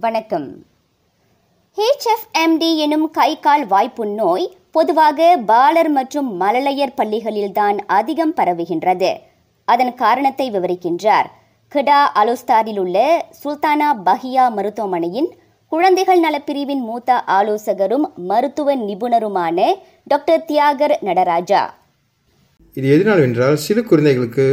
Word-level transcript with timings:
வணக்கம். 0.00 0.66
ஹெச்எஃப்எம்டி 1.78 2.76
எனும் 2.76 3.10
கை 3.10 3.40
கால் 3.40 3.66
வாய்ப்புண் 3.66 4.12
நோய் 4.14 4.44
பொதுவாக 4.70 5.36
பாலர் 5.46 5.88
மற்றும் 5.88 6.28
மழலையர் 6.40 6.92
பள்ளிகளில்தான் 6.96 7.78
அதிகம் 7.86 8.34
பரவுகின்றது. 8.36 9.10
அதன் 9.64 9.94
காரணத்தை 9.94 10.46
விவரிக்கின்றார். 10.50 11.28
கிடா 11.68 12.00
அலோஸ்தாரில் 12.12 12.78
உள்ள 12.78 13.26
சுல்தானா 13.44 13.88
பஹியா 14.08 14.44
மருத்துவமனையின் 14.56 15.30
குழந்தைகள் 15.72 16.20
நலப்பிரிவின் 16.20 16.84
மூத்த 16.90 17.22
ஆலோசகரும் 17.38 18.06
மருத்துவ 18.16 18.76
நிபுணருமான 18.76 19.74
டாக்டர் 20.04 20.44
தியாகர் 20.44 20.98
நடராஜா. 21.00 21.62
இது 22.74 22.88
எதனால் 22.98 23.20
என்றால் 23.20 23.56
சிறு 23.56 23.84
குழந்தைகளுக்கு 23.84 24.46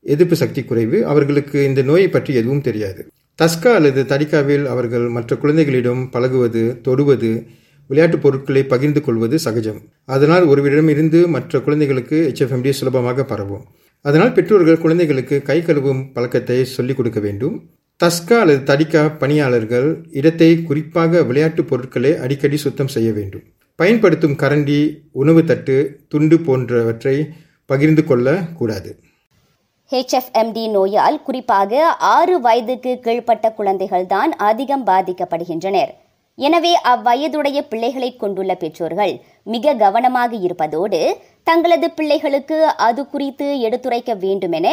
எதிர்ப்பு 0.00 0.36
சக்தி 0.36 0.64
குறைவு 0.64 1.06
அவர்களுக்கு 1.06 1.64
இந்த 1.64 1.82
நோயை 1.82 2.08
பற்றி 2.08 2.34
எதுவும் 2.34 2.66
தெரியாது. 2.70 3.00
தஸ்கா 3.42 3.66
அல்லது 3.66 4.02
தடிக்காவில் 4.02 4.64
அவர்கள் 4.64 5.08
மற்ற 5.08 5.36
குழந்தைகளிடம் 5.36 6.10
பழகுவது 6.10 6.80
தொடுவது 6.82 7.46
விளையாட்டுப் 7.86 8.22
பொருட்களை 8.22 8.64
பகிர்ந்து 8.64 9.00
கொள்வது 9.00 9.38
சகஜம். 9.38 9.82
அதனால் 10.04 10.46
ஒருவரிடமிருந்து 10.46 11.26
மற்ற 11.26 11.60
குழந்தைகளுக்கு 11.60 12.32
ஹெச்எஃப்எம்டி 12.32 12.70
சுலபமாக 12.70 13.24
பரவும். 13.24 13.64
அதனால் 14.00 14.32
பெற்றோர்கள் 14.32 14.78
குழந்தைகளுக்கு 14.78 15.42
கை 15.42 15.60
கழுவும் 15.60 16.12
பழக்கத்தை 16.12 16.64
சொல்லிக் 16.64 16.96
கொடுக்க 16.96 17.20
வேண்டும். 17.20 17.70
தஸ்கா 18.04 18.32
அல்லது 18.32 18.74
தடிக்கா 18.74 19.18
பணியாளர்கள் 19.18 20.06
இடத்தை 20.10 20.62
குறிப்பாக 20.62 21.22
விளையாட்டுப் 21.22 21.68
பொருட்களை 21.68 22.16
அடிக்கடி 22.16 22.56
சுத்தம் 22.56 22.88
செய்ய 22.88 23.12
வேண்டும். 23.12 23.42
பயன்படுத்தும் 23.74 24.36
கரண்டி 24.36 25.00
உணவு 25.12 25.44
தட்டு 25.44 26.00
துண்டு 26.08 26.40
போன்றவற்றை 26.40 27.26
பகிர்ந்து 27.66 28.04
கொள்ளக்கூடாது 28.04 28.96
ஹெச்எஃப்எம்டி 29.92 30.64
நோயால் 30.70 31.16
குறிப்பாக 31.26 31.82
ஆறு 32.14 32.34
வயதுக்கு 32.40 32.92
கீழ்ப்பட்ட 33.04 33.46
குழந்தைகள்தான் 33.58 34.32
அதிகம் 34.48 34.84
பாதிக்கப்படுகின்றனர். 34.86 35.92
எனவே 36.38 36.72
அவ்வயதுடைய 36.92 37.58
பிள்ளைகளை 37.70 38.10
கொண்டுள்ள 38.16 38.52
பெற்றோர்கள் 38.54 39.14
மிக 39.54 39.74
கவனமாக 39.84 40.32
இருப்பதோடு 40.46 41.00
தங்களது 41.48 41.88
பிள்ளைகளுக்கு 41.98 42.58
அது 42.88 43.02
குறித்து 43.14 43.46
எடுத்துரைக்க 43.66 44.12
வேண்டுமென 44.24 44.66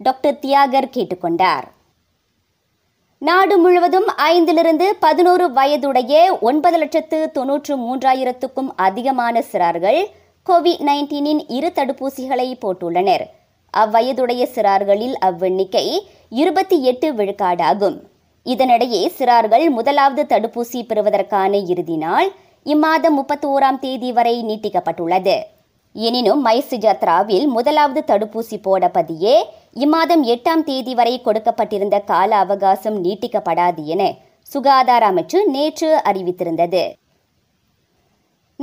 டாக்டர் 0.00 0.40
தியாகர் 0.44 0.92
கேட்டுக்கொண்டார். 0.96 1.66
நாடு 3.22 3.54
முழுவதும் 3.58 4.08
ஐந்திலிருந்து 4.32 4.86
பதினோரு 5.04 5.46
வயதுடைய 5.58 6.12
ஒன்பது 6.48 6.78
லட்சத்து 6.82 7.18
தொன்னூற்று 7.36 7.74
மூன்றாயிரத்துக்கும் 7.84 8.70
அதிகமான 8.86 9.44
சிறார்கள் 9.52 10.00
கோவிட் 10.46 10.84
நைன்டீனின் 10.88 11.42
இரு 11.58 11.70
தடுப்பூசிகளை 11.78 12.48
போட்டுள்ளனர். 12.64 13.24
அவ்வயதுடைய 13.82 14.42
சிறார்களில் 14.54 15.16
அவ்வெண்ணிக்கை 15.24 15.86
இருபத்தி 16.30 16.82
எட்டு 16.82 17.08
விழுக்காடாகும். 17.12 17.98
இதனிடையே 18.46 19.02
சிறார்கள் 19.18 19.66
முதலாவது 19.70 20.22
தடுப்பூசி 20.28 20.80
பெறுவதற்கான 20.86 21.56
இறுதி 21.72 21.96
நாள் 21.96 22.28
இம்மாதம் 22.64 23.16
முப்பத்தோராம் 23.18 23.78
தேதி 23.78 24.12
வரை 24.12 24.34
நீட்டிக்கப்பட்டுள்ளது. 24.48 25.36
எனினும் 25.92 26.40
மைசு 26.40 26.76
ஜத்ராவில் 26.76 27.46
முதலாவது 27.46 28.00
தடுப்பூசி 28.06 28.56
போடப்பதியே 28.64 29.36
இம்மாதம் 29.84 30.22
எட்டாம் 30.34 30.64
தேதி 30.64 30.94
வரை 30.94 31.14
கொடுக்கப்பட்டிருந்த 31.24 32.04
கால 32.04 32.36
அவகாசம் 32.36 32.98
நீட்டிக்கப்படாது 33.04 33.84
என 33.84 34.02
சுகாதார 34.52 35.02
அமைச்சு 35.10 35.38
நேற்று 35.46 35.90
அறிவித்திருந்தது. 36.04 36.82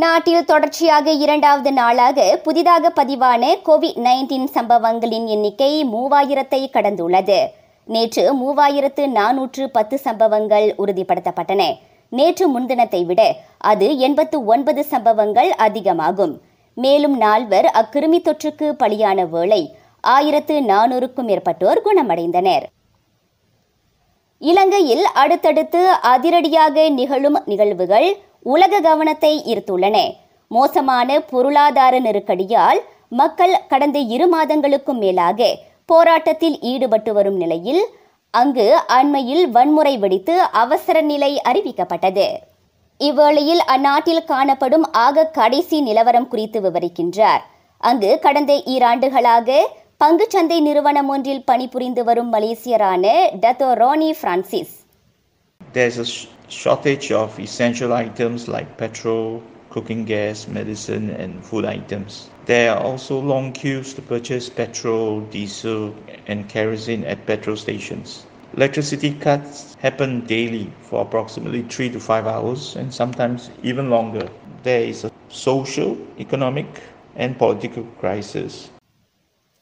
நாட்டில் 0.01 0.45
தொடர்ச்சியாக 0.45 1.11
இரண்டாவது 1.23 1.71
நாளாக 1.71 2.39
புதிதாக 2.43 2.89
பதிவான 2.95 3.49
கோவிட் 3.65 3.99
நைன்டீன் 4.05 4.47
சம்பவங்களின் 4.55 5.27
எண்ணிக்கை 5.27 5.69
மூவாயிரத்தை 5.85 6.61
கடந்துள்ளது. 6.75 7.37
நேற்று 7.85 8.23
மூவாயிரத்து 8.39 9.03
நானூற்று 9.17 9.65
பத்து 9.71 9.97
சம்பவங்கள் 9.97 10.67
உறுதிப்படுத்தப்பட்டன. 10.77 11.61
நேற்று 12.09 12.47
முன்தினத்தை 12.53 13.05
விட 13.05 13.21
அது 13.57 13.97
எண்பத்து 13.97 14.39
ஒன்பது 14.45 14.83
சம்பவங்கள் 14.83 15.51
அதிகமாகும். 15.67 16.41
மேலும் 16.77 17.17
நால்வர் 17.17 17.69
அக்கிருமி 17.81 18.21
தொற்றுக்கு 18.27 18.69
பலியான 18.83 19.29
வேளை 19.29 19.61
ஆயிரத்து 20.01 20.57
நானூறுக்கும் 20.73 21.29
மேற்பட்டோர் 21.31 21.85
குணமடைந்தனர். 21.85 22.65
இலங்கையில் 24.41 25.05
அடுத்தடுத்து 25.13 25.81
அதிரடியாக 26.13 26.89
நிகழும் 26.89 27.37
நிகழ்வுகள் 27.45 28.07
உலக 28.43 28.79
கவனத்தை 28.79 29.41
ஈர்த்துள்ளன. 29.51 29.97
மோசமான 30.47 31.19
பொருளாதார 31.19 31.99
நெருக்கடியால் 31.99 32.79
மக்கள் 33.09 33.53
கடந்த 33.67 33.99
இரு 33.99 34.27
மாதங்களுக்கும் 34.35 34.99
மேலாக 35.03 35.59
போராட்டத்தில் 35.85 36.59
ஈடுபட்டு 36.59 37.13
வரும் 37.13 37.37
நிலையில் 37.37 37.83
அங்கு 38.29 38.79
அண்மையில் 38.87 39.49
வன்முறை 39.49 39.97
வெடித்து 39.97 40.41
அவசர 40.41 41.01
நிலை 41.01 41.41
அறிவிக்கப்பட்டது. 41.49 42.27
இவ்வேளையில் 42.99 43.63
அந்நாட்டில் 43.65 44.23
காணப்படும் 44.23 44.91
ஆக 44.91 45.25
கடைசி 45.25 45.81
நிலவரம் 45.81 46.27
குறித்து 46.27 46.61
விவரிக்கின்றார். 46.61 47.43
அங்கு 47.77 48.19
கடந்த 48.19 48.53
ஈராண்டுகளாக 48.53 49.57
பங்குச்சந்தை 50.03 50.59
நிறுவனம் 50.59 51.09
ஒன்றில் 51.09 51.43
பணிபுரிந்து 51.43 52.03
வரும் 52.03 52.33
மலேசியரான 52.33 53.05
Dato 53.41 53.71
Ronnie 53.73 54.11
Francis. 54.21 54.82
There's 55.72 55.98
a 55.98 56.04
sh- 56.04 56.26
shortage 56.48 57.12
of 57.12 57.38
essential 57.38 57.92
items 57.92 58.48
like 58.48 58.76
petrol, 58.76 59.42
cooking 59.70 60.04
gas, 60.04 60.48
medicine, 60.48 61.10
and 61.10 61.44
food 61.44 61.64
items. 61.64 62.30
There 62.46 62.72
are 62.72 62.82
also 62.82 63.20
long 63.20 63.52
queues 63.52 63.92
to 63.94 64.02
purchase 64.02 64.48
petrol, 64.48 65.20
diesel, 65.20 65.94
and 66.26 66.48
kerosene 66.48 67.04
at 67.04 67.26
petrol 67.26 67.56
stations. 67.56 68.24
Electricity 68.56 69.12
cuts 69.12 69.74
happen 69.74 70.24
daily 70.26 70.72
for 70.80 71.02
approximately 71.02 71.62
three 71.62 71.90
to 71.90 72.00
five 72.00 72.26
hours, 72.26 72.76
and 72.76 72.92
sometimes 72.92 73.50
even 73.62 73.90
longer. 73.90 74.28
There 74.62 74.82
is 74.82 75.04
a 75.04 75.10
social, 75.28 75.96
economic, 76.18 76.66
and 77.16 77.38
political 77.38 77.84
crisis. 78.00 78.70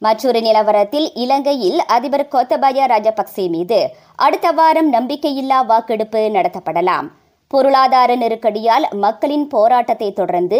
மற்றொரு 0.03 0.41
நிலவரத்தில் 0.41 1.07
இலங்கையில் 1.17 1.79
அதிபர் 1.89 2.25
கோத்தபாய 2.33 2.87
ராஜபக்சே 2.87 3.49
மீது 3.49 3.79
அடுத்த 4.26 4.48
வாரம் 4.58 4.90
நம்பிக்கையில்லா 4.94 5.60
வாக்கெடுப்பு 5.70 6.22
நடத்தப்படலாம். 6.34 7.08
பொருளாதார 7.52 8.12
நெருக்கடியால் 8.16 8.86
மக்களின் 9.04 9.46
போராட்டத்தை 9.54 10.10
தொடர்ந்து 10.20 10.60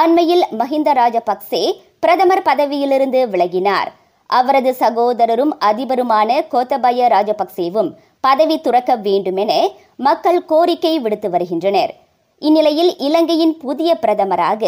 அண்மையில் 0.00 0.44
மஹிந்த 0.60 0.90
ராஜபக்சே 1.00 1.62
பிரதமர் 2.02 2.44
பதவியிலிருந்து 2.48 3.20
விலகினார். 3.32 3.90
அவரது 4.30 4.72
சகோதரரும் 4.82 5.52
அதிபருமான 5.70 6.38
கோத்தபய 6.52 7.08
ராஜபக்சேவும் 7.14 7.90
பதவி 8.20 8.56
துறக்க 8.60 8.96
வேண்டுமென 9.08 9.52
மக்கள் 10.08 10.40
கோரிக்கை 10.44 10.94
விடுத்து 11.04 11.30
வருகின்றனர். 11.30 11.92
இந்நிலையில் 12.42 12.92
இலங்கையின் 13.08 13.56
புதிய 13.66 13.90
பிரதமராக 14.06 14.64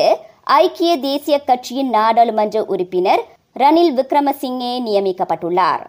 ஐக்கிய 0.61 0.93
தேசிய 1.09 1.39
கட்சியின் 1.49 1.91
நாடாளுமன்ற 1.91 2.59
உறுப்பினர் 2.75 3.25
ரணில் 3.57 3.97
விக்ரமசிங்கே 3.99 4.75
நியமிக்கப்பட்டுள்ளார். 4.89 5.85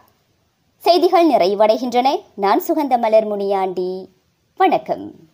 செய்திகள் 0.83 1.29
நிறைவடைகின்றன. 1.29 2.07
நான் 2.35 2.61
சுகந்த 2.67 2.97
மலர் 2.97 3.25
முனியாண்டி. 3.25 4.09
வணக்கம். 4.57 5.31